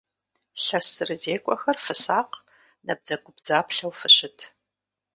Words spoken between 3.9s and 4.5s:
фыщыт!